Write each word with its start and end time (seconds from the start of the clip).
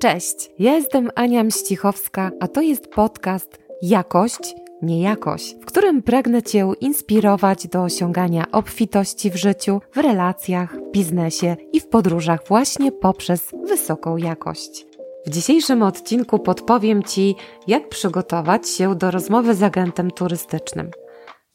Cześć, 0.00 0.50
ja 0.58 0.74
jestem 0.74 1.10
Ania 1.14 1.44
Mścichowska, 1.44 2.30
a 2.40 2.48
to 2.48 2.60
jest 2.60 2.88
podcast 2.88 3.58
Jakość, 3.82 4.54
nie 4.82 5.02
jakość, 5.02 5.56
w 5.60 5.64
którym 5.64 6.02
pragnę 6.02 6.42
Cię 6.42 6.72
inspirować 6.80 7.66
do 7.66 7.82
osiągania 7.82 8.44
obfitości 8.52 9.30
w 9.30 9.36
życiu, 9.36 9.80
w 9.92 9.96
relacjach, 9.96 10.76
biznesie 10.92 11.56
i 11.72 11.80
w 11.80 11.86
podróżach 11.86 12.40
właśnie 12.48 12.92
poprzez 12.92 13.50
wysoką 13.64 14.16
jakość. 14.16 14.86
W 15.26 15.30
dzisiejszym 15.30 15.82
odcinku 15.82 16.38
podpowiem 16.38 17.02
Ci, 17.02 17.34
jak 17.66 17.88
przygotować 17.88 18.68
się 18.68 18.94
do 18.94 19.10
rozmowy 19.10 19.54
z 19.54 19.62
agentem 19.62 20.10
turystycznym. 20.10 20.90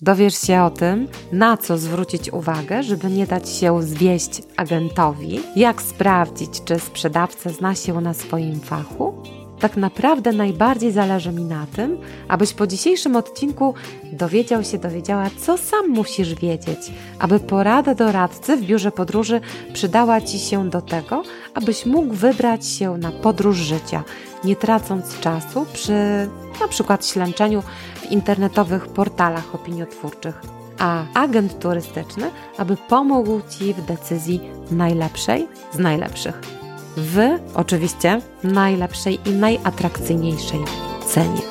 Dowiesz 0.01 0.41
się 0.41 0.61
o 0.61 0.69
tym, 0.69 1.07
na 1.31 1.57
co 1.57 1.77
zwrócić 1.77 2.33
uwagę, 2.33 2.83
żeby 2.83 3.09
nie 3.09 3.27
dać 3.27 3.49
się 3.49 3.81
zwieść 3.81 4.41
agentowi, 4.57 5.39
jak 5.55 5.81
sprawdzić, 5.81 6.63
czy 6.65 6.79
sprzedawca 6.79 7.49
zna 7.49 7.75
się 7.75 8.01
na 8.01 8.13
swoim 8.13 8.59
fachu. 8.59 9.13
Tak 9.59 9.77
naprawdę 9.77 10.31
najbardziej 10.31 10.91
zależy 10.91 11.31
mi 11.31 11.43
na 11.43 11.65
tym, 11.75 11.97
abyś 12.27 12.53
po 12.53 12.67
dzisiejszym 12.67 13.15
odcinku 13.15 13.73
dowiedział 14.13 14.63
się, 14.63 14.77
dowiedziała, 14.77 15.29
co 15.37 15.57
sam 15.57 15.89
musisz 15.89 16.35
wiedzieć, 16.35 16.79
aby 17.19 17.39
porada 17.39 17.95
doradcy 17.95 18.57
w 18.57 18.61
biurze 18.61 18.91
podróży 18.91 19.41
przydała 19.73 20.21
Ci 20.21 20.39
się 20.39 20.69
do 20.69 20.81
tego, 20.81 21.23
abyś 21.53 21.85
mógł 21.85 22.13
wybrać 22.13 22.67
się 22.67 22.97
na 22.97 23.11
podróż 23.11 23.57
życia, 23.57 24.03
nie 24.43 24.55
tracąc 24.55 25.19
czasu 25.19 25.65
przy 25.73 26.29
na 26.61 26.67
przykład 26.67 27.05
ślęczeniu 27.05 27.63
w 27.95 28.11
internetowych 28.11 28.87
portalach 28.87 29.55
opiniotwórczych, 29.55 30.41
a 30.79 31.03
agent 31.13 31.59
turystyczny, 31.59 32.31
aby 32.57 32.77
pomógł 32.89 33.41
Ci 33.49 33.73
w 33.73 33.85
decyzji 33.85 34.41
najlepszej 34.71 35.47
z 35.73 35.79
najlepszych. 35.79 36.64
W 36.97 37.19
oczywiście 37.55 38.21
najlepszej 38.43 39.19
i 39.25 39.29
najatrakcyjniejszej 39.29 40.59
cenie. 41.07 41.41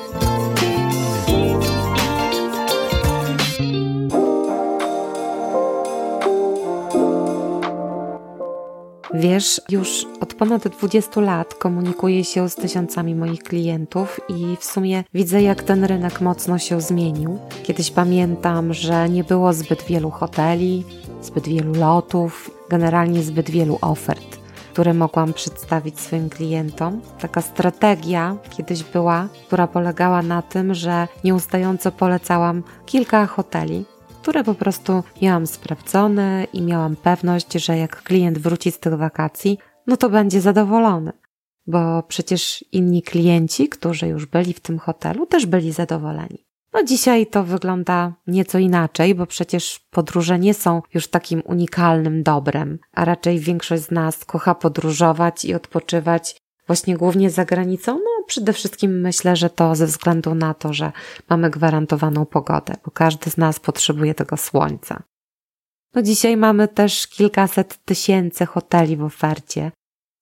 Wiesz, 9.15 9.61
już 9.71 10.07
od 10.21 10.35
ponad 10.35 10.69
20 10.69 11.21
lat 11.21 11.55
komunikuję 11.55 12.25
się 12.25 12.49
z 12.49 12.55
tysiącami 12.55 13.15
moich 13.15 13.43
klientów 13.43 14.21
i 14.29 14.57
w 14.61 14.65
sumie 14.65 15.05
widzę, 15.15 15.43
jak 15.43 15.63
ten 15.63 15.85
rynek 15.85 16.21
mocno 16.21 16.59
się 16.59 16.81
zmienił. 16.81 17.39
Kiedyś 17.63 17.91
pamiętam, 17.91 18.75
że 18.75 19.09
nie 19.09 19.25
było 19.25 19.53
zbyt 19.53 19.83
wielu 19.83 20.11
hoteli, 20.11 20.85
zbyt 21.23 21.49
wielu 21.49 21.75
lotów, 21.75 22.51
generalnie 22.71 23.23
zbyt 23.23 23.51
wielu 23.51 23.79
ofert, 23.81 24.44
które 24.75 24.95
mogłam 24.95 25.33
przedstawić 25.33 26.01
swoim 26.01 26.31
klientom. 26.31 27.01
Taka 27.19 27.41
strategia 27.43 28.37
kiedyś 28.51 28.83
była, 28.83 29.29
która 29.47 29.67
polegała 29.67 30.23
na 30.23 30.43
tym, 30.43 30.75
że 30.75 31.09
nieustająco 31.25 31.93
polecałam 31.93 32.63
kilka 32.87 33.27
hoteli, 33.27 33.85
które 34.23 34.45
po 34.45 34.55
prostu 34.55 35.03
miałam 35.23 35.47
sprawdzone 35.47 36.47
i 36.53 36.63
miałam 36.63 36.97
pewność, 36.97 37.53
że 37.53 37.79
jak 37.79 38.03
klient 38.03 38.39
wróci 38.39 38.73
z 38.73 38.79
tych 38.79 38.95
wakacji, 38.95 39.59
no 39.87 39.97
to 39.97 40.11
będzie 40.11 40.41
zadowolony. 40.41 41.13
Bo 41.67 42.03
przecież 42.03 42.65
inni 42.73 43.03
klienci, 43.03 43.69
którzy 43.69 44.09
już 44.09 44.27
byli 44.27 44.53
w 44.53 44.61
tym 44.61 44.79
hotelu, 44.79 45.27
też 45.27 45.47
byli 45.47 45.73
zadowoleni. 45.73 46.44
No 46.75 46.85
dzisiaj 46.85 47.27
to 47.27 47.45
wygląda 47.45 48.13
nieco 48.27 48.59
inaczej, 48.59 49.15
bo 49.15 49.27
przecież 49.27 49.81
podróże 49.91 50.39
nie 50.39 50.55
są 50.55 50.83
już 50.95 51.09
takim 51.09 51.43
unikalnym 51.45 52.23
dobrem, 52.23 52.79
a 52.93 53.05
raczej 53.05 53.39
większość 53.39 53.83
z 53.83 53.91
nas 53.91 54.25
kocha 54.25 54.55
podróżować 54.55 55.45
i 55.45 55.55
odpoczywać 55.55 56.37
właśnie 56.67 56.97
głównie 56.97 57.31
za 57.31 57.45
granicą. 57.45 57.95
No 57.95 58.25
przede 58.27 58.53
wszystkim 58.53 59.01
myślę, 59.01 59.37
że 59.37 59.51
to 59.51 59.75
ze 59.75 59.87
względu 59.87 60.35
na 60.35 60.55
to, 60.55 60.73
że 60.73 60.93
mamy 61.29 61.51
gwarantowaną 61.51 62.27
pogodę, 62.27 62.75
bo 62.85 62.91
każdy 62.91 63.31
z 63.31 63.37
nas 63.37 63.61
potrzebuje 63.61 64.15
tego 64.15 64.37
słońca. 64.37 65.03
No 65.95 66.03
dzisiaj 66.03 66.37
mamy 66.37 66.69
też 66.69 67.07
kilkaset 67.07 67.85
tysięcy 67.85 68.47
hoteli 68.47 68.97
w 68.97 69.05
ofercie, 69.05 69.73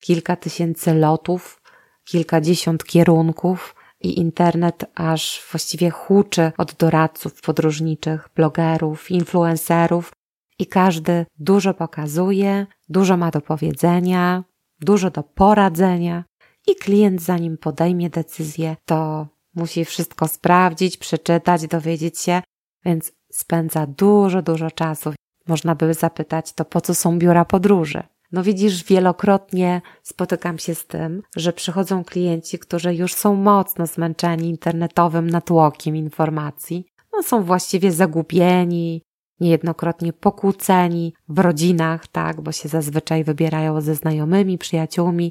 kilka 0.00 0.36
tysięcy 0.36 0.94
lotów, 0.94 1.62
kilkadziesiąt 2.04 2.84
kierunków 2.84 3.74
i 4.02 4.18
internet 4.18 4.84
aż 4.94 5.42
właściwie 5.50 5.90
huczy 5.90 6.52
od 6.58 6.74
doradców 6.74 7.40
podróżniczych, 7.40 8.28
blogerów, 8.36 9.10
influencerów 9.10 10.12
i 10.58 10.66
każdy 10.66 11.26
dużo 11.38 11.74
pokazuje, 11.74 12.66
dużo 12.88 13.16
ma 13.16 13.30
do 13.30 13.40
powiedzenia, 13.40 14.44
dużo 14.80 15.10
do 15.10 15.22
poradzenia 15.22 16.24
i 16.66 16.76
klient 16.76 17.22
zanim 17.22 17.58
podejmie 17.58 18.10
decyzję, 18.10 18.76
to 18.84 19.26
musi 19.54 19.84
wszystko 19.84 20.28
sprawdzić, 20.28 20.96
przeczytać, 20.96 21.66
dowiedzieć 21.66 22.18
się, 22.18 22.42
więc 22.84 23.12
spędza 23.32 23.86
dużo, 23.86 24.42
dużo 24.42 24.70
czasu. 24.70 25.12
Można 25.48 25.74
by 25.74 25.94
zapytać, 25.94 26.52
to 26.52 26.64
po 26.64 26.80
co 26.80 26.94
są 26.94 27.18
biura 27.18 27.44
podróży? 27.44 28.02
No 28.32 28.42
widzisz, 28.42 28.84
wielokrotnie 28.84 29.82
spotykam 30.02 30.58
się 30.58 30.74
z 30.74 30.86
tym, 30.86 31.22
że 31.36 31.52
przychodzą 31.52 32.04
klienci, 32.04 32.58
którzy 32.58 32.94
już 32.94 33.14
są 33.14 33.34
mocno 33.34 33.86
zmęczeni 33.86 34.48
internetowym 34.48 35.30
natłokiem 35.30 35.96
informacji, 35.96 36.86
no 37.12 37.22
są 37.22 37.42
właściwie 37.42 37.92
zagubieni, 37.92 39.02
niejednokrotnie 39.40 40.12
pokłóceni 40.12 41.14
w 41.28 41.38
rodzinach, 41.38 42.06
tak, 42.06 42.40
bo 42.40 42.52
się 42.52 42.68
zazwyczaj 42.68 43.24
wybierają 43.24 43.80
ze 43.80 43.94
znajomymi, 43.94 44.58
przyjaciółmi 44.58 45.30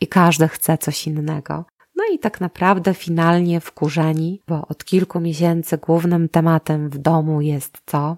i 0.00 0.06
każdy 0.06 0.48
chce 0.48 0.78
coś 0.78 1.06
innego. 1.06 1.64
No 1.96 2.04
i 2.14 2.18
tak 2.18 2.40
naprawdę 2.40 2.94
finalnie 2.94 3.60
wkurzeni, 3.60 4.42
bo 4.48 4.66
od 4.68 4.84
kilku 4.84 5.20
miesięcy 5.20 5.78
głównym 5.78 6.28
tematem 6.28 6.90
w 6.90 6.98
domu 6.98 7.40
jest 7.40 7.78
co? 7.86 8.16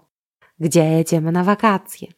Gdzie 0.59 0.84
jedziemy 0.84 1.32
na 1.32 1.44
wakacje? 1.44 2.09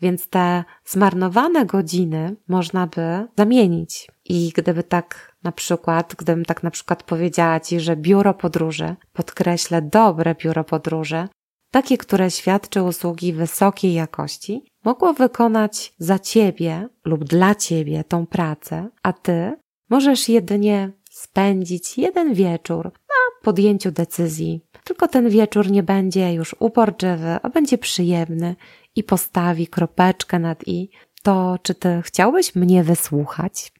Więc 0.00 0.28
te 0.28 0.64
zmarnowane 0.84 1.66
godziny 1.66 2.36
można 2.48 2.86
by 2.86 3.26
zamienić. 3.38 4.08
I 4.24 4.52
gdyby 4.54 4.82
tak 4.82 5.36
na 5.42 5.52
przykład, 5.52 6.14
gdybym 6.18 6.44
tak 6.44 6.62
na 6.62 6.70
przykład 6.70 7.02
powiedziała 7.02 7.60
Ci, 7.60 7.80
że 7.80 7.96
biuro 7.96 8.34
podróży, 8.34 8.96
podkreślę 9.12 9.82
dobre 9.82 10.34
biuro 10.34 10.64
podróży, 10.64 11.28
takie, 11.70 11.98
które 11.98 12.30
świadczy 12.30 12.82
usługi 12.82 13.32
wysokiej 13.32 13.94
jakości, 13.94 14.64
mogło 14.84 15.12
wykonać 15.12 15.94
za 15.98 16.18
Ciebie 16.18 16.88
lub 17.04 17.24
dla 17.24 17.54
Ciebie 17.54 18.04
tą 18.04 18.26
pracę, 18.26 18.88
a 19.02 19.12
Ty 19.12 19.56
możesz 19.90 20.28
jedynie 20.28 20.92
spędzić 21.10 21.98
jeden 21.98 22.34
wieczór 22.34 22.84
na 22.84 23.42
podjęciu 23.42 23.90
decyzji. 23.90 24.60
Tylko 24.84 25.08
ten 25.08 25.28
wieczór 25.28 25.70
nie 25.70 25.82
będzie 25.82 26.32
już 26.32 26.56
uporczywy, 26.58 27.36
a 27.42 27.48
będzie 27.48 27.78
przyjemny 27.78 28.56
i 28.98 29.04
postawi 29.04 29.66
kropeczkę 29.66 30.38
nad 30.38 30.68
i. 30.68 30.90
To 31.22 31.58
czy 31.62 31.74
Ty 31.74 32.02
chciałbyś 32.04 32.54
mnie 32.54 32.84
wysłuchać? 32.84 33.72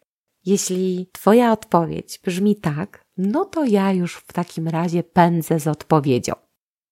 Jeśli 0.45 1.11
Twoja 1.13 1.53
odpowiedź 1.53 2.21
brzmi 2.25 2.57
tak, 2.57 3.03
no 3.17 3.45
to 3.45 3.65
ja 3.65 3.93
już 3.93 4.17
w 4.17 4.33
takim 4.33 4.69
razie 4.69 5.03
pędzę 5.03 5.61
z 5.61 5.67
odpowiedzią 5.67 6.33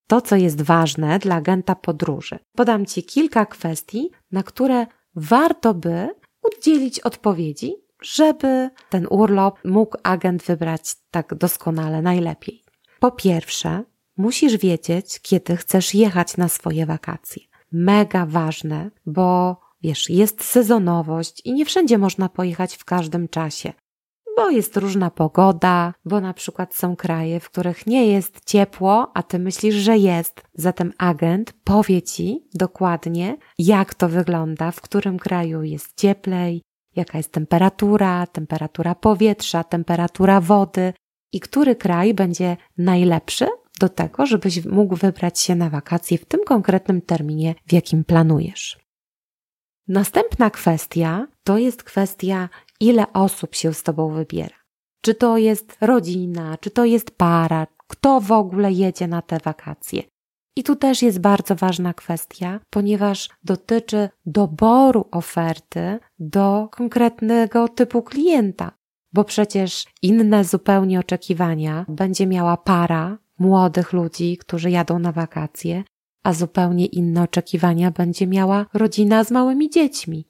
to, 0.07 0.21
co 0.21 0.37
jest 0.37 0.63
ważne 0.63 1.19
dla 1.19 1.35
agenta 1.35 1.75
podróży. 1.75 2.39
Podam 2.57 2.87
Ci 2.87 3.03
kilka 3.03 3.47
kwestii, 3.47 4.11
na 4.33 4.43
które 4.43 4.87
warto 5.15 5.75
by 5.75 6.09
udzielić 6.43 7.01
odpowiedzi, 7.01 7.75
żeby 8.03 8.71
ten 8.91 9.07
urlop 9.11 9.59
mógł 9.65 9.99
agent 10.03 10.43
wybrać 10.43 10.97
tak 11.11 11.35
doskonale, 11.35 12.03
najlepiej. 12.03 12.63
Po 13.01 13.11
pierwsze, 13.11 13.85
musisz 14.17 14.57
wiedzieć, 14.57 15.21
kiedy 15.23 15.57
chcesz 15.57 15.95
jechać 15.95 16.37
na 16.37 16.49
swoje 16.49 16.87
wakacje. 16.87 17.43
Mega 17.79 18.27
ważne, 18.27 18.91
bo 19.07 19.57
wiesz, 19.83 20.11
jest 20.11 20.45
sezonowość 20.45 21.43
i 21.45 21.53
nie 21.53 21.65
wszędzie 21.65 21.99
można 21.99 22.29
pojechać 22.29 22.77
w 22.77 22.85
każdym 22.85 23.29
czasie 23.29 23.73
bo 24.37 24.51
jest 24.51 24.77
różna 24.77 25.11
pogoda, 25.11 25.95
bo 26.05 26.21
na 26.21 26.35
przykład 26.35 26.75
są 26.75 26.97
kraje, 26.97 27.41
w 27.41 27.51
których 27.51 27.87
nie 27.87 28.07
jest 28.07 28.45
ciepło, 28.45 29.11
a 29.15 29.23
ty 29.23 29.39
myślisz, 29.39 29.75
że 29.75 29.99
jest. 29.99 30.43
Zatem 30.55 30.93
agent 30.99 31.53
powie 31.65 32.03
ci 32.03 32.49
dokładnie, 32.55 33.37
jak 33.59 33.95
to 33.95 34.09
wygląda, 34.09 34.71
w 34.71 34.81
którym 34.81 35.19
kraju 35.19 35.63
jest 35.63 36.01
cieplej, 36.01 36.63
jaka 36.97 37.19
jest 37.19 37.33
temperatura, 37.33 38.27
temperatura 38.27 38.95
powietrza, 38.95 39.65
temperatura 39.65 40.41
wody 40.41 40.93
i 41.33 41.41
który 41.41 41.77
kraj 41.77 42.15
będzie 42.15 42.57
najlepszy 42.79 43.49
do 43.81 43.89
tego, 43.89 44.27
żebyś 44.27 44.65
mógł 44.65 44.97
wybrać 44.97 45.41
się 45.41 45.55
na 45.55 45.71
wakacje 45.71 46.19
w 46.19 46.25
tym 46.25 46.41
konkretnym 46.45 47.03
terminie, 47.03 47.55
w 47.67 47.73
jakim 47.73 48.05
planujesz. 48.05 48.79
Następna 49.89 50.51
kwestia 50.51 51.27
to 51.45 51.59
jest 51.59 51.83
kwestia 51.83 52.49
ile 52.81 53.13
osób 53.13 53.55
się 53.55 53.75
z 53.75 53.83
tobą 53.83 54.11
wybiera. 54.11 54.57
Czy 55.01 55.15
to 55.15 55.37
jest 55.37 55.77
rodzina, 55.81 56.59
czy 56.61 56.71
to 56.71 56.85
jest 56.85 57.11
para, 57.11 57.67
kto 57.87 58.21
w 58.21 58.33
ogóle 58.33 58.73
jedzie 58.73 59.07
na 59.07 59.23
te 59.23 59.39
wakacje. 59.45 60.03
I 60.57 60.63
tu 60.63 60.77
też 60.77 61.03
jest 61.03 61.21
bardzo 61.21 61.55
ważna 61.55 61.95
kwestia, 61.95 62.61
ponieważ 62.71 63.29
dotyczy 63.45 64.09
doboru 64.27 65.09
oferty 65.11 65.99
do 66.19 66.69
konkretnego 66.73 67.69
typu 67.69 68.03
klienta. 68.03 68.73
bo 69.13 69.25
przecież 69.25 69.85
inne 70.03 70.45
zupełnie 70.45 71.01
oczekiwania 71.01 71.85
będzie 71.89 72.27
miała 72.27 72.57
para 72.57 73.19
młodych 73.39 73.93
ludzi, 73.93 74.37
którzy 74.37 74.71
jadą 74.71 74.99
na 74.99 75.13
wakacje, 75.13 75.85
a 76.23 76.33
zupełnie 76.33 76.87
inne 76.87 77.23
oczekiwania 77.23 77.91
będzie 77.91 78.27
miała 78.27 78.67
rodzina 78.75 79.25
z 79.25 79.31
małymi 79.31 79.71
dziećmi, 79.71 80.29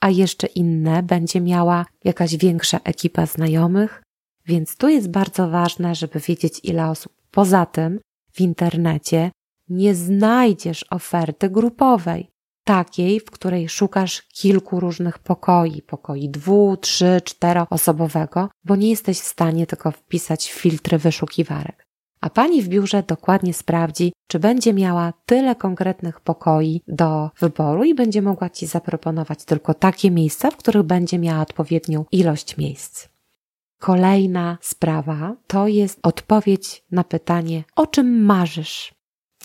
a 0.00 0.10
jeszcze 0.10 0.46
inne 0.46 1.02
będzie 1.02 1.40
miała 1.40 1.86
jakaś 2.04 2.36
większa 2.36 2.80
ekipa 2.84 3.26
znajomych, 3.26 4.02
więc 4.46 4.76
tu 4.76 4.88
jest 4.88 5.10
bardzo 5.10 5.50
ważne, 5.50 5.94
żeby 5.94 6.20
wiedzieć, 6.20 6.60
ile 6.62 6.90
osób. 6.90 7.12
Poza 7.30 7.66
tym 7.66 8.00
w 8.32 8.40
internecie 8.40 9.30
nie 9.68 9.94
znajdziesz 9.94 10.84
oferty 10.90 11.50
grupowej, 11.50 12.30
takiej, 12.64 13.20
w 13.20 13.30
której 13.30 13.68
szukasz 13.68 14.22
kilku 14.22 14.80
różnych 14.80 15.18
pokoi, 15.18 15.82
pokoi 15.82 16.28
dwu, 16.28 16.76
trzy, 16.76 17.20
czteroosobowego, 17.24 18.48
bo 18.64 18.76
nie 18.76 18.90
jesteś 18.90 19.18
w 19.20 19.24
stanie 19.24 19.66
tylko 19.66 19.92
wpisać 19.92 20.52
filtry 20.52 20.98
wyszukiwarek. 20.98 21.87
A 22.20 22.30
pani 22.30 22.62
w 22.62 22.68
biurze 22.68 23.02
dokładnie 23.02 23.54
sprawdzi, 23.54 24.12
czy 24.26 24.38
będzie 24.38 24.74
miała 24.74 25.12
tyle 25.26 25.54
konkretnych 25.54 26.20
pokoi 26.20 26.82
do 26.88 27.30
wyboru 27.40 27.84
i 27.84 27.94
będzie 27.94 28.22
mogła 28.22 28.50
ci 28.50 28.66
zaproponować 28.66 29.44
tylko 29.44 29.74
takie 29.74 30.10
miejsca, 30.10 30.50
w 30.50 30.56
których 30.56 30.82
będzie 30.82 31.18
miała 31.18 31.42
odpowiednią 31.42 32.04
ilość 32.12 32.56
miejsc. 32.56 33.08
Kolejna 33.80 34.58
sprawa 34.60 35.36
to 35.46 35.68
jest 35.68 35.98
odpowiedź 36.02 36.84
na 36.90 37.04
pytanie, 37.04 37.64
o 37.76 37.86
czym 37.86 38.24
marzysz? 38.24 38.94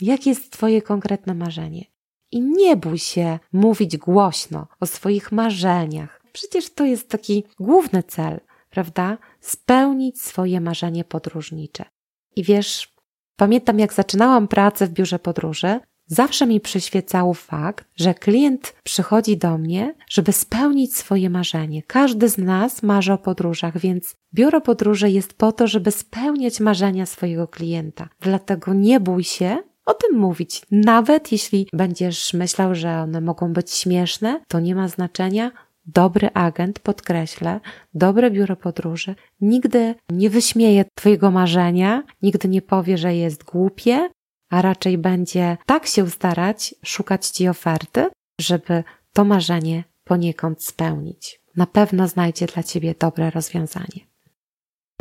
Jakie 0.02 0.30
jest 0.30 0.52
Twoje 0.52 0.82
konkretne 0.82 1.34
marzenie? 1.34 1.86
I 2.32 2.42
nie 2.42 2.78
bój 2.78 2.98
się 2.98 3.40
mówić 3.54 3.98
głośno 3.98 4.68
o 4.80 4.86
swoich 4.86 5.32
marzeniach. 5.32 6.22
Przecież 6.34 6.74
to 6.74 6.86
jest 6.86 7.10
taki 7.10 7.44
główny 7.60 8.04
cel, 8.04 8.40
prawda? 8.70 9.18
Spełnić 9.40 10.22
swoje 10.22 10.62
marzenie 10.62 11.04
podróżnicze. 11.04 11.86
I 12.36 12.44
wiesz, 12.44 12.94
pamiętam 13.36 13.80
jak 13.80 13.94
zaczynałam 13.94 14.48
pracę 14.48 14.88
w 14.88 14.90
biurze 14.92 15.20
podróży, 15.20 15.80
zawsze 16.08 16.48
mi 16.48 16.60
przyświecał 16.60 17.34
fakt, 17.34 17.86
że 17.96 18.14
klient 18.14 18.74
przychodzi 18.84 19.38
do 19.38 19.58
mnie, 19.58 19.96
żeby 20.10 20.34
spełnić 20.34 20.96
swoje 20.96 21.30
marzenie. 21.30 21.84
Każdy 21.84 22.30
z 22.30 22.38
nas 22.38 22.84
marzy 22.84 23.14
o 23.14 23.18
podróżach, 23.18 23.78
więc 23.78 24.16
biuro 24.34 24.62
podróży 24.62 25.10
jest 25.10 25.34
po 25.34 25.52
to, 25.52 25.68
żeby 25.68 25.92
spełniać 25.92 26.60
marzenia 26.60 27.06
swojego 27.06 27.48
klienta. 27.48 28.10
Dlatego 28.22 28.74
nie 28.74 29.00
bój 29.00 29.24
się 29.24 29.58
o 29.86 29.94
tym 29.94 30.20
mówić. 30.20 30.62
Nawet 30.72 31.32
jeśli 31.32 31.68
będziesz 31.74 32.34
myślał, 32.34 32.76
że 32.76 33.00
one 33.00 33.22
mogą 33.22 33.54
być 33.54 33.72
śmieszne, 33.72 34.42
to 34.48 34.60
nie 34.60 34.76
ma 34.76 34.88
znaczenia. 34.88 35.52
Dobry 35.86 36.30
agent, 36.34 36.80
podkreślę, 36.80 37.60
dobre 37.94 38.32
biuro 38.32 38.56
podróży 38.56 39.16
nigdy 39.42 39.96
nie 40.10 40.30
wyśmieje 40.30 40.86
Twojego 40.96 41.32
marzenia, 41.32 42.04
nigdy 42.22 42.48
nie 42.48 42.62
powie, 42.62 42.98
że 42.98 43.16
jest 43.16 43.44
głupie, 43.44 44.10
a 44.50 44.62
raczej 44.62 44.98
będzie 44.98 45.58
tak 45.66 45.86
się 45.88 46.10
starać, 46.10 46.76
szukać 46.86 47.28
Ci 47.28 47.48
oferty, 47.48 48.08
żeby 48.42 48.84
to 49.14 49.26
marzenie 49.26 49.84
poniekąd 50.04 50.64
spełnić. 50.64 51.40
Na 51.56 51.68
pewno 51.68 52.08
znajdzie 52.08 52.46
dla 52.46 52.64
Ciebie 52.64 52.96
dobre 53.00 53.30
rozwiązanie. 53.30 54.08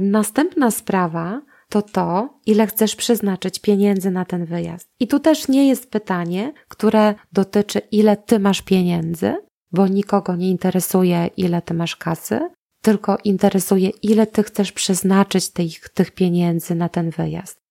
Następna 0.01 0.71
sprawa 0.71 1.43
to 1.69 1.83
to, 1.83 2.39
ile 2.47 2.67
chcesz 2.67 2.97
przeznaczyć 2.97 3.59
pieniędzy 3.59 4.11
na 4.11 4.25
ten 4.25 4.45
wyjazd. 4.45 4.89
I 5.01 5.09
tu 5.09 5.21
też 5.21 5.49
nie 5.49 5.69
jest 5.69 5.91
pytanie, 5.91 6.53
które 6.69 7.15
dotyczy, 7.33 7.79
ile 7.79 8.17
ty 8.17 8.39
masz 8.39 8.63
pieniędzy, 8.63 9.35
bo 9.73 9.87
nikogo 9.87 10.37
nie 10.37 10.51
interesuje, 10.51 11.31
ile 11.37 11.63
ty 11.63 11.75
masz 11.75 11.97
kasy, 11.97 12.41
tylko 12.83 13.19
interesuje, 13.25 13.91
ile 13.91 14.27
ty 14.27 14.43
chcesz 14.43 14.73
przeznaczyć 14.73 15.51
tych, 15.51 15.89
tych 15.89 16.11
pieniędzy 16.11 16.75
na 16.75 16.89
ten 16.89 17.11
wyjazd. 17.11 17.63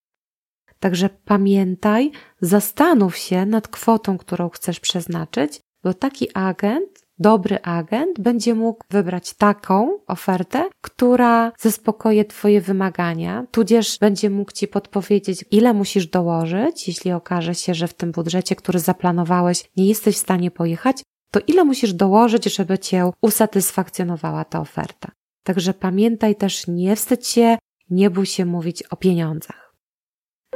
Także 0.79 1.09
pamiętaj, 1.09 2.11
zastanów 2.41 3.17
się 3.17 3.45
nad 3.45 3.67
kwotą, 3.67 4.17
którą 4.17 4.49
chcesz 4.49 4.79
przeznaczyć, 4.79 5.59
bo 5.83 5.93
taki 5.93 6.27
agent 6.33 7.01
dobry 7.21 7.61
agent 7.61 8.19
będzie 8.19 8.55
mógł 8.55 8.83
wybrać 8.89 9.33
taką 9.33 9.99
ofertę, 10.07 10.69
która 10.81 11.51
zaspokoje 11.59 12.25
Twoje 12.25 12.61
wymagania, 12.61 13.45
tudzież 13.51 13.97
będzie 13.99 14.29
mógł 14.29 14.51
Ci 14.51 14.67
podpowiedzieć, 14.67 15.45
ile 15.51 15.73
musisz 15.73 16.07
dołożyć, 16.07 16.87
jeśli 16.87 17.11
okaże 17.11 17.55
się, 17.55 17.73
że 17.73 17.87
w 17.87 17.93
tym 17.93 18.11
budżecie, 18.11 18.55
który 18.55 18.79
zaplanowałeś, 18.79 19.69
nie 19.77 19.87
jesteś 19.87 20.15
w 20.15 20.19
stanie 20.19 20.51
pojechać, 20.51 21.03
to 21.31 21.39
ile 21.47 21.63
musisz 21.63 21.93
dołożyć, 21.93 22.55
żeby 22.55 22.79
Cię 22.79 23.11
usatysfakcjonowała 23.21 24.45
ta 24.45 24.59
oferta. 24.59 25.11
Także 25.43 25.73
pamiętaj 25.73 26.35
też, 26.35 26.67
nie 26.67 26.95
wstydź 26.95 27.27
się, 27.27 27.57
nie 27.89 28.09
bój 28.09 28.25
się 28.25 28.45
mówić 28.45 28.83
o 28.83 28.95
pieniądzach. 28.95 29.75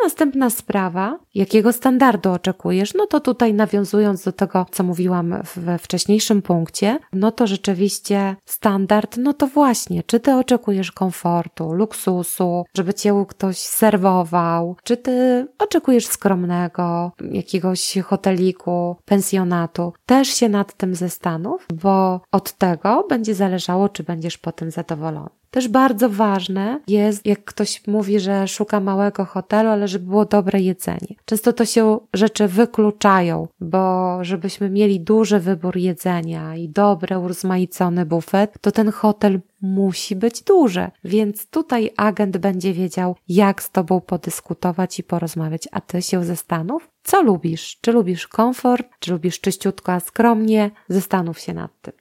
Następna 0.03 0.49
sprawa, 0.49 1.19
jakiego 1.35 1.73
standardu 1.73 2.31
oczekujesz, 2.31 2.93
no 2.93 3.05
to 3.05 3.19
tutaj 3.19 3.53
nawiązując 3.53 4.23
do 4.23 4.31
tego, 4.31 4.65
co 4.71 4.83
mówiłam 4.83 5.35
we 5.55 5.77
wcześniejszym 5.77 6.41
punkcie, 6.41 6.99
no 7.13 7.31
to 7.31 7.47
rzeczywiście 7.47 8.35
standard, 8.45 9.17
no 9.17 9.33
to 9.33 9.47
właśnie, 9.47 10.03
czy 10.03 10.19
ty 10.19 10.33
oczekujesz 10.33 10.91
komfortu, 10.91 11.73
luksusu, 11.73 12.65
żeby 12.77 12.93
cię 12.93 13.25
ktoś 13.27 13.57
serwował, 13.57 14.75
czy 14.83 14.97
ty 14.97 15.47
oczekujesz 15.59 16.07
skromnego, 16.07 17.11
jakiegoś 17.31 17.93
hoteliku, 18.03 18.95
pensjonatu. 19.05 19.93
Też 20.05 20.27
się 20.27 20.49
nad 20.49 20.73
tym 20.73 20.95
zastanów, 20.95 21.67
bo 21.73 22.21
od 22.31 22.53
tego 22.53 23.05
będzie 23.09 23.35
zależało, 23.35 23.89
czy 23.89 24.03
będziesz 24.03 24.37
potem 24.37 24.71
zadowolony. 24.71 25.29
Też 25.55 25.67
bardzo 25.67 26.09
ważne 26.09 26.79
jest, 26.87 27.25
jak 27.25 27.43
ktoś 27.43 27.87
mówi, 27.87 28.19
że 28.19 28.47
szuka 28.47 28.79
małego 28.79 29.25
hotelu, 29.25 29.69
ale 29.69 29.87
żeby 29.87 30.05
było 30.05 30.25
dobre 30.25 30.59
jedzenie. 30.59 31.15
Często 31.25 31.53
to 31.53 31.65
się 31.65 31.99
rzeczy 32.13 32.47
wykluczają, 32.47 33.47
bo 33.59 34.17
żebyśmy 34.23 34.69
mieli 34.69 34.99
duży 34.99 35.39
wybór 35.39 35.77
jedzenia 35.77 36.55
i 36.55 36.69
dobry, 36.69 37.17
urozmaicony 37.17 38.05
bufet, 38.05 38.53
to 38.61 38.71
ten 38.71 38.91
hotel 38.91 39.41
musi 39.61 40.15
być 40.15 40.43
duży. 40.43 40.91
Więc 41.03 41.49
tutaj 41.49 41.91
agent 41.97 42.37
będzie 42.37 42.73
wiedział, 42.73 43.15
jak 43.27 43.63
z 43.63 43.71
tobą 43.71 44.01
podyskutować 44.01 44.99
i 44.99 45.03
porozmawiać, 45.03 45.67
a 45.71 45.81
ty 45.81 46.01
się 46.01 46.25
zastanów, 46.25 46.89
co 47.03 47.21
lubisz? 47.21 47.77
Czy 47.81 47.91
lubisz 47.91 48.27
komfort, 48.27 48.87
czy 48.99 49.11
lubisz 49.11 49.39
czyściutko, 49.39 49.91
a 49.91 49.99
skromnie? 49.99 50.71
Zastanów 50.89 51.39
się 51.39 51.53
nad 51.53 51.81
tym. 51.81 51.93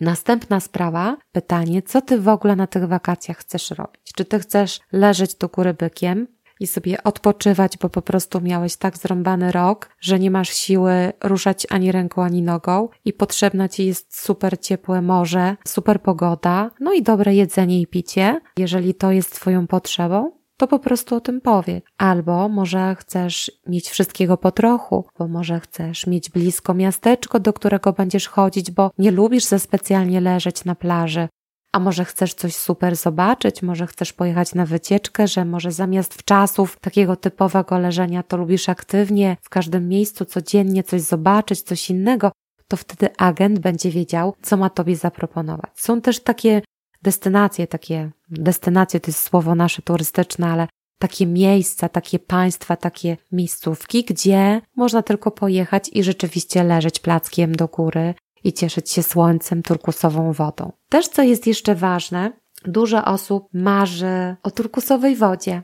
Następna 0.00 0.60
sprawa, 0.60 1.16
pytanie, 1.32 1.82
co 1.82 2.00
ty 2.00 2.20
w 2.20 2.28
ogóle 2.28 2.56
na 2.56 2.66
tych 2.66 2.84
wakacjach 2.84 3.38
chcesz 3.38 3.70
robić? 3.70 4.12
Czy 4.14 4.24
ty 4.24 4.38
chcesz 4.38 4.80
leżeć 4.92 5.34
do 5.34 5.48
góry 5.48 5.74
bykiem 5.74 6.26
i 6.62 6.66
sobie 6.66 7.02
odpoczywać, 7.02 7.78
bo 7.78 7.88
po 7.88 8.02
prostu 8.02 8.40
miałeś 8.40 8.76
tak 8.76 8.98
zrąbany 8.98 9.52
rok, 9.52 9.88
że 10.00 10.18
nie 10.18 10.30
masz 10.30 10.48
siły 10.48 11.12
ruszać 11.22 11.66
ani 11.70 11.92
ręką, 11.92 12.22
ani 12.24 12.42
nogą 12.42 12.88
i 13.04 13.12
potrzebna 13.12 13.68
ci 13.68 13.86
jest 13.86 14.20
super 14.20 14.60
ciepłe 14.60 15.02
morze, 15.02 15.56
super 15.66 16.02
pogoda, 16.02 16.70
no 16.80 16.92
i 16.92 17.02
dobre 17.02 17.34
jedzenie 17.34 17.80
i 17.80 17.86
picie, 17.86 18.40
jeżeli 18.58 18.94
to 18.94 19.12
jest 19.12 19.34
twoją 19.34 19.66
potrzebą? 19.66 20.42
to 20.56 20.66
po 20.68 20.78
prostu 20.78 21.14
o 21.14 21.20
tym 21.20 21.40
powiedz. 21.40 21.84
Albo 21.98 22.48
może 22.48 22.96
chcesz 22.98 23.52
mieć 23.66 23.90
wszystkiego 23.90 24.36
po 24.36 24.50
trochu, 24.50 25.04
bo 25.18 25.28
może 25.28 25.60
chcesz 25.60 26.06
mieć 26.06 26.30
blisko 26.30 26.74
miasteczko, 26.74 27.40
do 27.40 27.52
którego 27.52 27.92
będziesz 27.92 28.28
chodzić, 28.28 28.70
bo 28.70 28.90
nie 28.98 29.10
lubisz 29.10 29.44
za 29.44 29.58
specjalnie 29.58 30.20
leżeć 30.20 30.64
na 30.64 30.74
plaży. 30.74 31.28
A 31.72 31.78
może 31.78 32.04
chcesz 32.04 32.34
coś 32.34 32.56
super 32.56 32.96
zobaczyć, 32.96 33.62
może 33.62 33.86
chcesz 33.86 34.12
pojechać 34.12 34.54
na 34.54 34.66
wycieczkę, 34.66 35.28
że 35.28 35.44
może 35.44 35.72
zamiast 35.72 36.14
w 36.14 36.24
czasów 36.24 36.78
takiego 36.80 37.16
typowego 37.16 37.78
leżenia 37.78 38.22
to 38.22 38.36
lubisz 38.36 38.68
aktywnie 38.68 39.36
w 39.42 39.48
każdym 39.48 39.88
miejscu 39.88 40.24
codziennie 40.24 40.82
coś 40.82 41.00
zobaczyć, 41.00 41.62
coś 41.62 41.90
innego, 41.90 42.32
to 42.68 42.76
wtedy 42.76 43.16
agent 43.16 43.58
będzie 43.58 43.90
wiedział, 43.90 44.34
co 44.42 44.56
ma 44.56 44.70
tobie 44.70 44.96
zaproponować. 44.96 45.70
Są 45.74 46.00
też 46.00 46.20
takie 46.20 46.62
destynacje, 47.02 47.66
takie, 47.66 48.10
destynacje 48.30 49.00
to 49.00 49.10
jest 49.10 49.22
słowo 49.22 49.54
nasze 49.54 49.82
turystyczne, 49.82 50.46
ale 50.46 50.68
takie 50.98 51.26
miejsca, 51.26 51.88
takie 51.88 52.18
państwa, 52.18 52.76
takie 52.76 53.16
miejscówki, 53.32 54.04
gdzie 54.04 54.60
można 54.76 55.02
tylko 55.02 55.30
pojechać 55.30 55.90
i 55.92 56.02
rzeczywiście 56.02 56.64
leżeć 56.64 56.98
plackiem 57.00 57.56
do 57.56 57.68
góry 57.68 58.14
i 58.44 58.52
cieszyć 58.52 58.90
się 58.90 59.02
słońcem, 59.02 59.62
turkusową 59.62 60.32
wodą. 60.32 60.72
Też 60.88 61.08
co 61.08 61.22
jest 61.22 61.46
jeszcze 61.46 61.74
ważne, 61.74 62.32
dużo 62.64 63.04
osób 63.04 63.48
marzy 63.52 64.36
o 64.42 64.50
turkusowej 64.50 65.16
wodzie, 65.16 65.62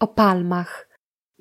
o 0.00 0.06
palmach, 0.06 0.86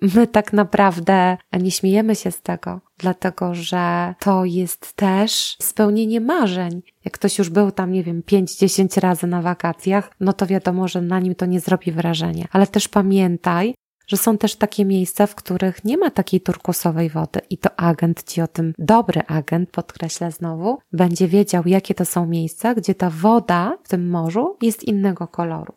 My 0.02 0.28
tak 0.28 0.54
naprawdę 0.54 1.38
nie 1.60 1.72
śmiejemy 1.72 2.16
się 2.16 2.32
z 2.32 2.42
tego, 2.42 2.82
dlatego 2.98 3.56
że 3.56 4.16
to 4.20 4.46
jest 4.46 4.94
też 4.94 5.58
spełnienie 5.62 6.22
marzeń. 6.22 6.82
Jak 7.06 7.14
ktoś 7.14 7.38
już 7.38 7.50
był 7.50 7.72
tam, 7.72 7.92
nie 7.92 8.04
wiem, 8.04 8.22
5-10 8.22 9.00
razy 9.00 9.28
na 9.28 9.42
wakacjach, 9.42 10.12
no 10.20 10.34
to 10.34 10.48
wiadomo, 10.48 10.88
że 10.88 11.02
na 11.02 11.20
nim 11.20 11.36
to 11.36 11.46
nie 11.46 11.60
zrobi 11.60 11.92
wrażenia. 11.92 12.46
Ale 12.52 12.68
też 12.68 12.88
pamiętaj, 12.88 13.76
że 14.08 14.18
są 14.18 14.38
też 14.38 14.56
takie 14.56 14.86
miejsca, 14.86 15.28
w 15.28 15.36
których 15.36 15.86
nie 15.86 15.98
ma 15.98 16.10
takiej 16.10 16.42
turkusowej 16.42 17.10
wody 17.10 17.40
i 17.50 17.58
to 17.58 17.80
agent 17.80 18.24
ci 18.24 18.42
o 18.42 18.48
tym, 18.48 18.74
dobry 18.78 19.22
agent, 19.28 19.70
podkreślę 19.70 20.32
znowu, 20.32 20.78
będzie 20.92 21.28
wiedział, 21.28 21.64
jakie 21.66 21.96
to 21.96 22.06
są 22.06 22.26
miejsca, 22.26 22.76
gdzie 22.76 22.96
ta 22.96 23.10
woda 23.10 23.78
w 23.84 23.88
tym 23.88 24.10
morzu 24.10 24.58
jest 24.62 24.84
innego 24.84 25.28
koloru. 25.28 25.74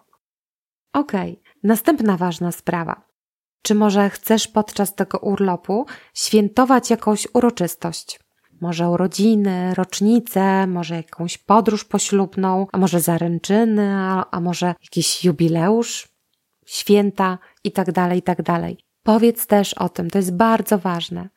Okej, 0.92 1.32
okay. 1.32 1.52
następna 1.62 2.16
ważna 2.16 2.52
sprawa. 2.52 3.08
Czy 3.62 3.74
może 3.74 4.10
chcesz 4.10 4.48
podczas 4.48 4.94
tego 4.94 5.18
urlopu 5.18 5.86
świętować 6.14 6.90
jakąś 6.90 7.28
uroczystość? 7.34 8.20
Może 8.60 8.88
urodziny, 8.88 9.74
rocznicę, 9.74 10.66
może 10.66 10.96
jakąś 10.96 11.38
podróż 11.38 11.84
poślubną, 11.84 12.66
a 12.72 12.78
może 12.78 13.00
zaręczyny, 13.00 13.94
a, 13.96 14.30
a 14.30 14.40
może 14.40 14.66
jakiś 14.66 15.24
jubileusz, 15.24 16.08
święta 16.66 17.38
i 17.68 17.72
tak 17.72 17.92
dalej, 17.92 18.18
i 18.18 18.22
tak 18.22 18.42
dalej. 18.42 18.78
Powiedz 19.02 19.46
też 19.46 19.74
o 19.74 19.88
tym, 19.88 20.10
to 20.10 20.18
jest 20.18 20.36
bardzo 20.36 20.78
ważne. 20.78 21.28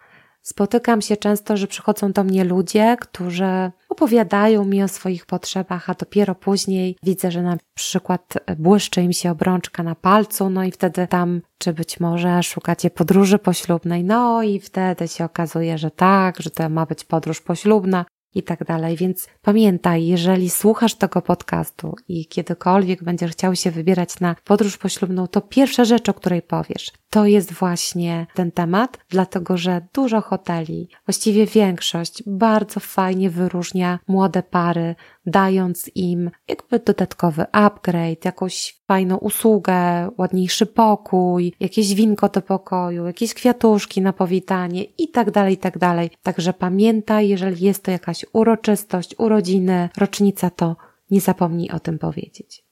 Spotykam 0.42 1.02
się 1.02 1.18
często, 1.18 1.58
że 1.58 1.68
przychodzą 1.68 2.12
do 2.12 2.24
mnie 2.24 2.44
ludzie, 2.44 2.98
którzy 3.02 3.72
opowiadają 3.90 4.66
mi 4.66 4.84
o 4.84 4.88
swoich 4.88 5.26
potrzebach, 5.26 5.90
a 5.90 5.94
dopiero 5.94 6.36
później 6.36 6.98
widzę, 7.04 7.32
że 7.32 7.42
na 7.42 7.58
przykład 7.74 8.34
błyszczy 8.58 9.02
im 9.02 9.14
się 9.14 9.32
obrączka 9.32 9.84
na 9.84 9.96
palcu, 9.96 10.50
no 10.50 10.64
i 10.64 10.72
wtedy 10.72 11.08
tam, 11.08 11.42
czy 11.58 11.74
być 11.74 12.00
może 12.00 12.44
szukacie 12.44 12.90
podróży 12.90 13.40
poślubnej, 13.40 14.04
no 14.04 14.44
i 14.44 14.60
wtedy 14.60 15.08
się 15.08 15.26
okazuje, 15.26 15.78
że 15.78 15.92
tak, 15.92 16.40
że 16.40 16.52
to 16.52 16.70
ma 16.70 16.86
być 16.86 17.04
podróż 17.04 17.42
poślubna 17.42 18.06
i 18.36 18.44
tak 18.44 18.64
dalej. 18.64 18.98
Więc 18.98 19.28
pamiętaj, 19.42 20.06
jeżeli 20.06 20.50
słuchasz 20.50 20.96
tego 20.96 21.22
podcastu 21.22 21.96
i 22.08 22.26
kiedykolwiek 22.26 23.04
będziesz 23.04 23.32
chciał 23.32 23.56
się 23.56 23.72
wybierać 23.72 24.20
na 24.20 24.36
podróż 24.44 24.78
poślubną, 24.78 25.28
to 25.28 25.42
pierwsza 25.42 25.86
rzecz, 25.86 26.10
o 26.10 26.14
której 26.14 26.42
powiesz, 26.42 26.92
to 27.10 27.26
jest 27.26 27.54
właśnie 27.54 28.28
ten 28.34 28.52
temat, 28.52 28.98
dlatego 29.10 29.58
że 29.58 29.88
dużo 29.94 30.22
hoteli, 30.22 30.90
właściwie 31.06 31.46
większość, 31.46 32.24
bardzo 32.28 32.80
fajnie 32.80 33.30
wyróżnia 33.30 34.00
młode 34.08 34.44
pary, 34.44 34.96
dając 35.26 35.92
im 35.96 36.32
jakby 36.48 36.80
dodatkowy 36.80 37.46
upgrade, 37.52 38.26
jakąś 38.26 38.82
fajną 38.88 39.18
usługę, 39.18 40.10
ładniejszy 40.18 40.66
pokój, 40.66 41.54
jakieś 41.60 41.96
winko 41.96 42.30
do 42.30 42.42
pokoju, 42.42 43.06
jakieś 43.06 43.34
kwiatuszki 43.34 44.02
na 44.02 44.14
powitanie 44.14 44.84
i 44.84 45.12
tak 45.12 45.32
dalej, 45.32 45.54
i 45.54 45.58
tak 45.58 45.78
dalej. 45.78 46.10
Także 46.24 46.54
pamiętaj, 46.54 47.30
jeżeli 47.30 47.66
jest 47.66 47.84
to 47.84 47.92
jakaś 47.92 48.26
uroczystość, 48.34 49.16
urodziny, 49.18 49.90
rocznica, 49.98 50.50
to 50.50 50.76
nie 51.12 51.22
zapomnij 51.22 51.70
o 51.70 51.80
tym 51.80 52.00
powiedzieć. 52.00 52.64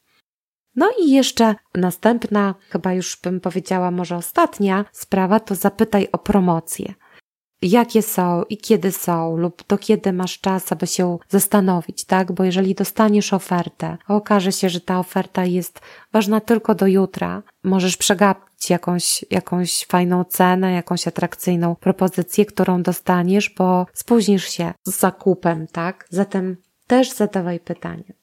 No 0.76 0.90
i 1.04 1.12
jeszcze 1.12 1.56
następna, 1.76 2.56
chyba 2.70 2.94
już 2.94 3.20
bym 3.24 3.40
powiedziała 3.40 3.92
może 3.92 4.16
ostatnia 4.16 4.86
sprawa, 4.92 5.40
to 5.40 5.56
zapytaj 5.56 6.08
o 6.12 6.18
promocję. 6.18 6.94
Jakie 7.62 8.02
są 8.02 8.44
i 8.44 8.58
kiedy 8.58 8.92
są, 8.92 9.38
lub 9.38 9.68
do 9.68 9.78
kiedy 9.78 10.14
masz 10.14 10.40
czas, 10.40 10.72
aby 10.72 10.88
się 10.88 11.18
zastanowić, 11.30 12.06
tak? 12.06 12.32
Bo 12.32 12.44
jeżeli 12.44 12.76
dostaniesz 12.76 13.34
ofertę, 13.34 13.98
a 14.08 14.16
okaże 14.16 14.52
się, 14.52 14.70
że 14.70 14.82
ta 14.82 15.00
oferta 15.00 15.46
jest 15.46 15.82
ważna 16.14 16.42
tylko 16.42 16.76
do 16.76 16.88
jutra, 16.88 17.44
możesz 17.64 17.98
przegapić 17.98 18.70
jakąś, 18.70 19.26
jakąś 19.32 19.86
fajną 19.86 20.24
cenę, 20.24 20.74
jakąś 20.74 21.08
atrakcyjną 21.08 21.76
propozycję, 21.76 22.46
którą 22.46 22.84
dostaniesz, 22.84 23.54
bo 23.58 23.86
spóźnisz 23.94 24.50
się 24.50 24.74
z 24.84 25.00
zakupem, 25.00 25.68
tak? 25.68 26.06
Zatem 26.10 26.58
też 26.88 27.12
zadawaj 27.12 27.60
pytanie. 27.60 28.19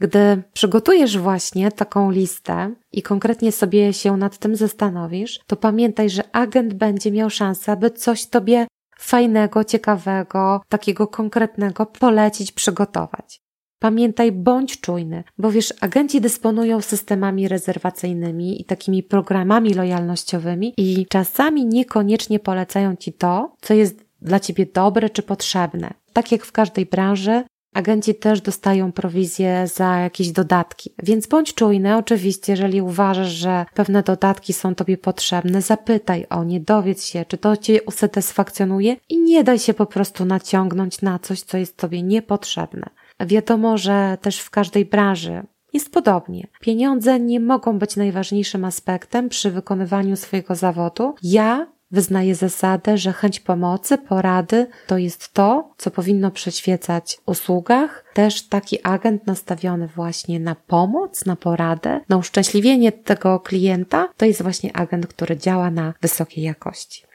Gdy 0.00 0.42
przygotujesz 0.52 1.18
właśnie 1.18 1.72
taką 1.72 2.10
listę 2.10 2.74
i 2.92 3.02
konkretnie 3.02 3.52
sobie 3.52 3.92
się 3.92 4.16
nad 4.16 4.38
tym 4.38 4.56
zastanowisz, 4.56 5.40
to 5.46 5.56
pamiętaj, 5.56 6.10
że 6.10 6.22
agent 6.32 6.74
będzie 6.74 7.12
miał 7.12 7.30
szansę, 7.30 7.72
aby 7.72 7.90
coś 7.90 8.26
tobie 8.26 8.66
fajnego, 8.98 9.64
ciekawego, 9.64 10.60
takiego 10.68 11.06
konkretnego 11.06 11.86
polecić, 11.86 12.52
przygotować. 12.52 13.40
Pamiętaj, 13.80 14.32
bądź 14.32 14.80
czujny, 14.80 15.24
bo 15.38 15.50
wiesz, 15.50 15.74
agenci 15.80 16.20
dysponują 16.20 16.80
systemami 16.80 17.48
rezerwacyjnymi 17.48 18.60
i 18.60 18.64
takimi 18.64 19.02
programami 19.02 19.74
lojalnościowymi 19.74 20.74
i 20.76 21.06
czasami 21.08 21.66
niekoniecznie 21.66 22.38
polecają 22.38 22.96
ci 22.96 23.12
to, 23.12 23.54
co 23.60 23.74
jest 23.74 24.04
dla 24.22 24.40
ciebie 24.40 24.66
dobre 24.66 25.10
czy 25.10 25.22
potrzebne. 25.22 25.94
Tak 26.12 26.32
jak 26.32 26.44
w 26.44 26.52
każdej 26.52 26.86
branży, 26.86 27.44
Agenci 27.74 28.14
też 28.14 28.40
dostają 28.40 28.92
prowizję 28.92 29.66
za 29.66 29.96
jakieś 29.96 30.30
dodatki, 30.30 30.94
więc 31.02 31.26
bądź 31.26 31.54
czujny. 31.54 31.96
Oczywiście, 31.96 32.52
jeżeli 32.52 32.82
uważasz, 32.82 33.28
że 33.28 33.66
pewne 33.74 34.02
dodatki 34.02 34.52
są 34.52 34.74
Tobie 34.74 34.98
potrzebne, 34.98 35.62
zapytaj 35.62 36.26
o 36.30 36.44
nie, 36.44 36.60
dowiedz 36.60 37.04
się, 37.04 37.24
czy 37.28 37.38
to 37.38 37.56
Cię 37.56 37.82
usatysfakcjonuje 37.82 38.96
i 39.08 39.18
nie 39.18 39.44
daj 39.44 39.58
się 39.58 39.74
po 39.74 39.86
prostu 39.86 40.24
naciągnąć 40.24 41.02
na 41.02 41.18
coś, 41.18 41.40
co 41.40 41.58
jest 41.58 41.76
Tobie 41.76 42.02
niepotrzebne. 42.02 42.90
Wiadomo, 43.20 43.78
że 43.78 44.18
też 44.20 44.40
w 44.40 44.50
każdej 44.50 44.84
branży 44.84 45.42
jest 45.72 45.92
podobnie. 45.92 46.46
Pieniądze 46.60 47.20
nie 47.20 47.40
mogą 47.40 47.78
być 47.78 47.96
najważniejszym 47.96 48.64
aspektem 48.64 49.28
przy 49.28 49.50
wykonywaniu 49.50 50.16
swojego 50.16 50.54
zawodu. 50.54 51.14
Ja 51.22 51.66
Wyznaje 51.90 52.34
zasadę, 52.34 52.98
że 52.98 53.12
chęć 53.12 53.40
pomocy, 53.40 53.98
porady 53.98 54.66
to 54.86 54.98
jest 54.98 55.32
to, 55.32 55.74
co 55.78 55.90
powinno 55.90 56.30
przyświecać 56.30 57.18
usługach. 57.26 58.04
Też 58.14 58.48
taki 58.48 58.78
agent 58.82 59.26
nastawiony 59.26 59.86
właśnie 59.86 60.40
na 60.40 60.54
pomoc, 60.54 61.26
na 61.26 61.36
poradę, 61.36 62.00
na 62.08 62.16
uszczęśliwienie 62.16 62.92
tego 62.92 63.40
klienta, 63.40 64.08
to 64.16 64.26
jest 64.26 64.42
właśnie 64.42 64.76
agent, 64.76 65.06
który 65.06 65.36
działa 65.36 65.70
na 65.70 65.94
wysokiej 66.00 66.44
jakości. 66.44 67.08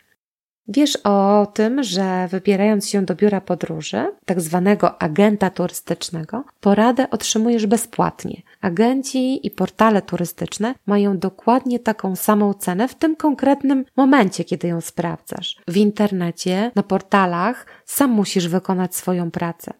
Wiesz 0.67 0.97
o 1.03 1.47
tym, 1.53 1.83
że 1.83 2.27
wybierając 2.31 2.89
się 2.89 3.05
do 3.05 3.15
biura 3.15 3.41
podróży, 3.41 4.11
tak 4.25 4.41
zwanego 4.41 5.01
agenta 5.01 5.49
turystycznego, 5.49 6.43
poradę 6.61 7.09
otrzymujesz 7.09 7.65
bezpłatnie. 7.65 8.41
Agenci 8.63 9.47
i 9.47 9.51
portale 9.51 10.01
turystyczne 10.01 10.75
mają 10.85 11.17
dokładnie 11.17 11.79
taką 11.79 12.15
samą 12.15 12.53
cenę 12.53 12.87
w 12.87 12.95
tym 12.95 13.15
konkretnym 13.15 13.85
momencie, 13.97 14.43
kiedy 14.43 14.67
ją 14.67 14.81
sprawdzasz. 14.81 15.61
W 15.67 15.77
internecie, 15.77 16.71
na 16.75 16.83
portalach 16.83 17.65
sam 17.85 18.11
musisz 18.11 18.47
wykonać 18.47 18.95
swoją 18.95 19.31
pracę 19.31 19.73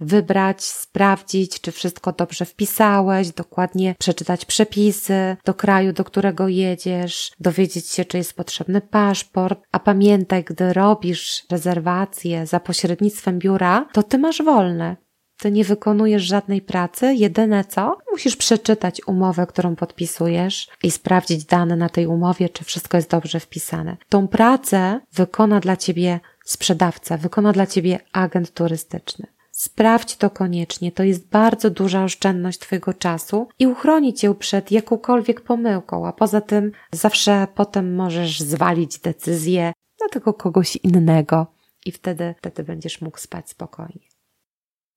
wybrać, 0.00 0.64
sprawdzić, 0.64 1.60
czy 1.60 1.72
wszystko 1.72 2.12
dobrze 2.12 2.44
wpisałeś, 2.44 3.30
dokładnie 3.32 3.94
przeczytać 3.98 4.44
przepisy 4.44 5.36
do 5.44 5.54
kraju, 5.54 5.92
do 5.92 6.04
którego 6.04 6.48
jedziesz, 6.48 7.32
dowiedzieć 7.40 7.88
się, 7.88 8.04
czy 8.04 8.16
jest 8.16 8.36
potrzebny 8.36 8.80
paszport. 8.80 9.60
A 9.72 9.78
pamiętaj, 9.78 10.44
gdy 10.44 10.72
robisz 10.72 11.44
rezerwację 11.50 12.46
za 12.46 12.60
pośrednictwem 12.60 13.38
biura, 13.38 13.88
to 13.92 14.02
ty 14.02 14.18
masz 14.18 14.42
wolne. 14.42 14.96
Ty 15.38 15.52
nie 15.52 15.64
wykonujesz 15.64 16.22
żadnej 16.22 16.62
pracy, 16.62 17.14
jedyne 17.14 17.64
co, 17.64 17.98
musisz 18.12 18.36
przeczytać 18.36 19.00
umowę, 19.06 19.46
którą 19.46 19.76
podpisujesz 19.76 20.68
i 20.82 20.90
sprawdzić 20.90 21.44
dane 21.44 21.76
na 21.76 21.88
tej 21.88 22.06
umowie, 22.06 22.48
czy 22.48 22.64
wszystko 22.64 22.96
jest 22.96 23.10
dobrze 23.10 23.40
wpisane. 23.40 23.96
Tą 24.08 24.28
pracę 24.28 25.00
wykona 25.12 25.60
dla 25.60 25.76
ciebie 25.76 26.20
sprzedawca, 26.44 27.16
wykona 27.16 27.52
dla 27.52 27.66
ciebie 27.66 27.98
agent 28.12 28.54
turystyczny. 28.54 29.26
Sprawdź 29.50 30.16
to 30.16 30.30
koniecznie, 30.30 30.92
to 30.92 31.02
jest 31.02 31.28
bardzo 31.28 31.70
duża 31.70 32.04
oszczędność 32.04 32.58
Twojego 32.58 32.94
czasu 32.94 33.48
i 33.58 33.66
uchroni 33.66 34.14
Cię 34.14 34.34
przed 34.34 34.72
jakąkolwiek 34.72 35.40
pomyłką, 35.40 36.06
a 36.06 36.12
poza 36.12 36.40
tym 36.40 36.72
zawsze 36.92 37.46
potem 37.54 37.94
możesz 37.94 38.40
zwalić 38.40 38.98
decyzję 38.98 39.72
na 40.00 40.08
tego 40.08 40.34
kogoś 40.34 40.76
innego 40.76 41.46
i 41.86 41.92
wtedy, 41.92 42.34
wtedy 42.38 42.64
będziesz 42.64 43.00
mógł 43.00 43.18
spać 43.18 43.50
spokojnie. 43.50 44.05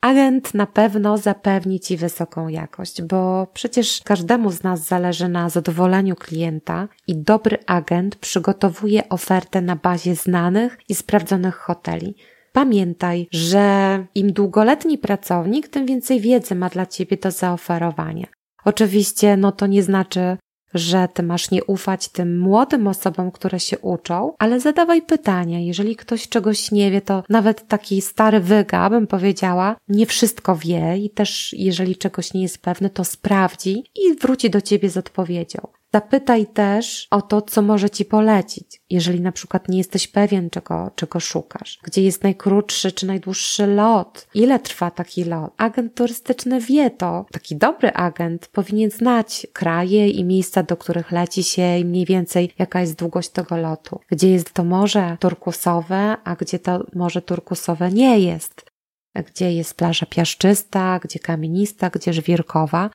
Agent 0.01 0.53
na 0.53 0.65
pewno 0.65 1.17
zapewni 1.17 1.79
Ci 1.79 1.97
wysoką 1.97 2.47
jakość, 2.47 3.01
bo 3.01 3.47
przecież 3.53 4.01
każdemu 4.05 4.51
z 4.51 4.63
nas 4.63 4.87
zależy 4.87 5.29
na 5.29 5.49
zadowoleniu 5.49 6.15
klienta 6.15 6.87
i 7.07 7.17
dobry 7.17 7.57
agent 7.67 8.15
przygotowuje 8.15 9.09
ofertę 9.09 9.61
na 9.61 9.75
bazie 9.75 10.15
znanych 10.15 10.77
i 10.89 10.95
sprawdzonych 10.95 11.55
hoteli 11.55 12.15
Pamiętaj, 12.53 13.27
że 13.31 14.05
im 14.15 14.33
długoletni 14.33 14.97
pracownik, 14.97 15.67
tym 15.67 15.85
więcej 15.85 16.19
wiedzy 16.19 16.55
ma 16.55 16.69
dla 16.69 16.85
Ciebie 16.85 17.17
do 17.17 17.31
zaoferowania. 17.31 18.27
Oczywiście, 18.65 19.37
no 19.37 19.51
to 19.51 19.67
nie 19.67 19.83
znaczy, 19.83 20.37
że 20.73 21.07
ty 21.13 21.23
masz 21.23 21.51
nie 21.51 21.63
ufać 21.63 22.07
tym 22.07 22.39
młodym 22.39 22.87
osobom, 22.87 23.31
które 23.31 23.59
się 23.59 23.79
uczą, 23.79 24.33
ale 24.39 24.59
zadawaj 24.59 25.01
pytania. 25.01 25.59
Jeżeli 25.59 25.95
ktoś 25.95 26.29
czegoś 26.29 26.71
nie 26.71 26.91
wie, 26.91 27.01
to 27.01 27.23
nawet 27.29 27.67
taki 27.67 28.01
stary 28.01 28.39
wyga, 28.39 28.89
bym 28.89 29.07
powiedziała, 29.07 29.75
nie 29.87 30.05
wszystko 30.05 30.55
wie 30.55 30.97
i 30.97 31.09
też 31.09 31.55
jeżeli 31.57 31.95
czegoś 31.95 32.33
nie 32.33 32.41
jest 32.41 32.61
pewny, 32.61 32.89
to 32.89 33.03
sprawdzi 33.03 33.83
i 33.95 34.15
wróci 34.15 34.49
do 34.49 34.61
ciebie 34.61 34.89
z 34.89 34.97
odpowiedzią. 34.97 35.78
Zapytaj 35.93 36.47
też 36.47 37.07
o 37.11 37.21
to, 37.21 37.41
co 37.41 37.61
może 37.61 37.89
Ci 37.89 38.05
polecić, 38.05 38.81
jeżeli 38.89 39.21
na 39.21 39.31
przykład 39.31 39.69
nie 39.69 39.77
jesteś 39.77 40.07
pewien, 40.07 40.49
czego, 40.49 40.91
czego 40.95 41.19
szukasz. 41.19 41.79
Gdzie 41.83 42.03
jest 42.03 42.23
najkrótszy 42.23 42.91
czy 42.91 43.05
najdłuższy 43.05 43.67
lot? 43.67 44.27
Ile 44.33 44.59
trwa 44.59 44.91
taki 44.91 45.23
lot? 45.23 45.53
Agent 45.57 45.95
turystyczny 45.95 46.61
wie 46.61 46.89
to. 46.89 47.25
Taki 47.31 47.55
dobry 47.55 47.93
agent 47.93 48.47
powinien 48.47 48.91
znać 48.91 49.47
kraje 49.53 50.09
i 50.09 50.23
miejsca, 50.23 50.63
do 50.63 50.77
których 50.77 51.11
leci 51.11 51.43
się 51.43 51.77
i 51.77 51.85
mniej 51.85 52.05
więcej 52.05 52.53
jaka 52.59 52.81
jest 52.81 52.99
długość 52.99 53.29
tego 53.29 53.57
lotu. 53.57 53.99
Gdzie 54.07 54.31
jest 54.31 54.53
to 54.53 54.63
morze 54.63 55.17
turkusowe, 55.19 56.17
a 56.23 56.35
gdzie 56.35 56.59
to 56.59 56.85
morze 56.95 57.21
turkusowe 57.21 57.91
nie 57.91 58.19
jest 58.19 58.69
gdzie 59.15 59.53
jest 59.53 59.73
plaża 59.73 60.05
piaszczysta, 60.05 60.99
gdzie 61.03 61.19
kamienista, 61.19 61.89
gdzie 61.89 62.13
żwirkowa, 62.13 62.89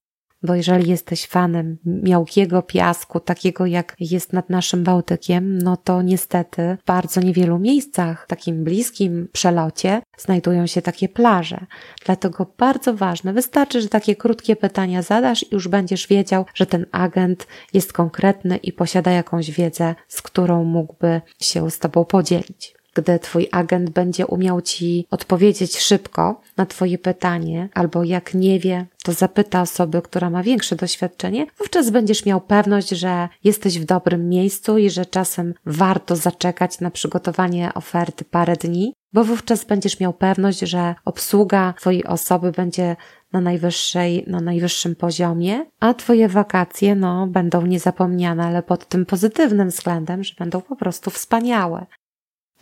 bo 0.45 0.55
jeżeli 0.55 0.91
jesteś 0.91 1.27
fanem 1.27 1.79
miałkiego 1.85 2.63
piasku, 2.63 3.21
takiego 3.21 3.67
jak 3.67 3.97
jest 4.01 4.33
nad 4.33 4.51
naszym 4.51 4.85
Bałtykiem, 4.85 5.59
no 5.59 5.77
to 5.77 6.03
niestety 6.03 6.77
w 6.83 6.87
bardzo 6.87 7.21
niewielu 7.21 7.59
miejscach, 7.59 8.25
w 8.25 8.29
takim 8.29 8.65
bliskim 8.65 9.29
przelocie, 9.33 10.03
znajdują 10.19 10.67
się 10.67 10.83
takie 10.83 11.09
plaże. 11.09 11.67
Dlatego 12.07 12.53
bardzo 12.59 12.95
ważne, 12.95 13.33
wystarczy, 13.33 13.81
że 13.81 13.89
takie 13.89 14.17
krótkie 14.17 14.57
pytania 14.57 15.03
zadasz 15.03 15.43
i 15.43 15.55
już 15.55 15.69
będziesz 15.69 16.07
wiedział, 16.07 16.45
że 16.55 16.67
ten 16.67 16.87
agent 16.93 17.47
jest 17.73 17.93
konkretny 17.93 18.57
i 18.57 18.73
posiada 18.73 19.11
jakąś 19.11 19.51
wiedzę, 19.51 19.95
z 20.09 20.23
którą 20.23 20.65
mógłby 20.65 21.21
się 21.41 21.71
z 21.71 21.79
Tobą 21.79 22.05
podzielić 22.05 22.75
gdy 22.95 23.19
Twój 23.19 23.49
agent 23.53 23.91
będzie 23.91 24.27
umiał 24.27 24.63
Ci 24.63 25.07
odpowiedzieć 25.11 25.79
szybko 25.79 26.41
na 26.57 26.67
Twoje 26.67 26.99
pytanie, 26.99 27.69
albo 27.75 28.05
jak 28.05 28.35
nie 28.35 28.61
wie, 28.61 28.87
to 29.05 29.13
zapyta 29.13 29.63
osoby, 29.63 30.03
która 30.03 30.31
ma 30.31 30.43
większe 30.43 30.77
doświadczenie, 30.77 31.47
wówczas 31.59 31.91
będziesz 31.91 32.27
miał 32.27 32.41
pewność, 32.41 32.89
że 32.89 33.29
jesteś 33.45 33.79
w 33.79 33.85
dobrym 33.85 34.29
miejscu 34.29 34.79
i 34.79 34.91
że 34.91 35.07
czasem 35.07 35.55
warto 35.67 36.17
zaczekać 36.17 36.81
na 36.81 36.91
przygotowanie 36.91 37.75
oferty 37.75 38.25
parę 38.25 38.57
dni, 38.57 38.95
bo 39.13 39.25
wówczas 39.25 39.65
będziesz 39.65 40.01
miał 40.01 40.13
pewność, 40.13 40.59
że 40.59 40.95
obsługa 41.05 41.75
Twojej 41.81 42.05
osoby 42.05 42.53
będzie 42.53 42.97
na 43.33 43.41
najwyższej, 43.41 44.25
na 44.27 44.41
najwyższym 44.41 44.97
poziomie, 44.97 45.67
a 45.81 45.95
Twoje 45.95 46.29
wakacje, 46.29 46.95
no, 46.95 47.27
będą 47.27 47.67
niezapomniane, 47.67 48.45
ale 48.45 48.63
pod 48.63 48.89
tym 48.89 49.07
pozytywnym 49.07 49.69
względem, 49.69 50.25
że 50.25 50.35
będą 50.39 50.61
po 50.61 50.77
prostu 50.77 51.11
wspaniałe. 51.11 51.87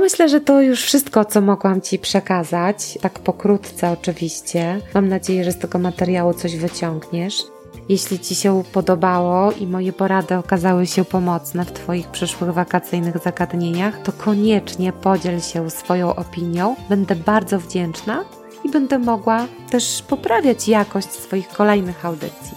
Myślę, 0.03 0.29
że 0.29 0.41
to 0.41 0.61
już 0.61 0.85
wszystko, 0.85 1.25
co 1.25 1.41
mogłam 1.41 1.81
Ci 1.81 1.99
przekazać, 1.99 2.99
tak 3.01 3.19
pokrótce 3.19 3.91
oczywiście. 3.91 4.81
Mam 4.95 5.09
nadzieję, 5.09 5.45
że 5.45 5.53
z 5.53 5.59
tego 5.59 5.79
materiału 5.79 6.35
coś 6.35 6.57
wyciągniesz. 6.57 7.43
Jeśli 7.89 8.19
Ci 8.19 8.35
się 8.35 8.63
podobało 8.73 9.53
i 9.53 9.67
moje 9.67 9.93
porady 9.93 10.35
okazały 10.35 10.87
się 10.87 11.05
pomocne 11.05 11.65
w 11.65 11.73
Twoich 11.73 12.09
przyszłych 12.09 12.51
wakacyjnych 12.51 13.19
zagadnieniach, 13.19 14.03
to 14.03 14.13
koniecznie 14.13 14.93
podziel 14.93 15.41
się 15.41 15.71
swoją 15.71 16.15
opinią. 16.15 16.77
Będę 16.89 17.17
bardzo 17.17 17.59
wdzięczna 17.59 18.25
i 18.65 18.71
będę 18.71 18.99
mogła 18.99 19.47
też 19.71 20.03
poprawiać 20.09 20.69
jakość 20.69 21.11
swoich 21.11 21.49
kolejnych 21.49 22.07
audycji. 22.07 22.57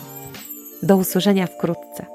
Do 0.83 0.97
usłyszenia 0.97 1.47
wkrótce. 1.47 2.14